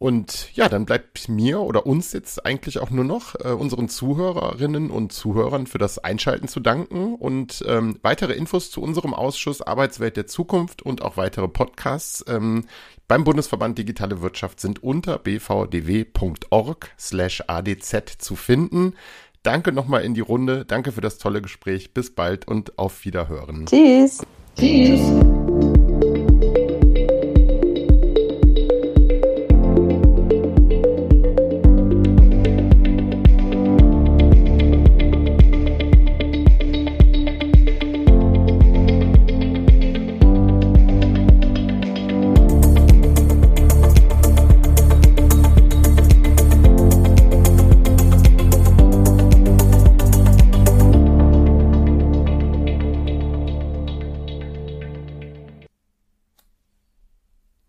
[0.01, 4.89] und ja, dann bleibt mir oder uns jetzt eigentlich auch nur noch äh, unseren Zuhörerinnen
[4.89, 7.13] und Zuhörern für das Einschalten zu danken.
[7.13, 12.65] Und ähm, weitere Infos zu unserem Ausschuss Arbeitswelt der Zukunft und auch weitere Podcasts ähm,
[13.07, 18.95] beim Bundesverband Digitale Wirtschaft sind unter bvdw.org slash adz zu finden.
[19.43, 20.65] Danke nochmal in die Runde.
[20.65, 21.93] Danke für das tolle Gespräch.
[21.93, 23.67] Bis bald und auf Wiederhören.
[23.67, 24.25] Tschüss.
[24.57, 24.99] Tschüss.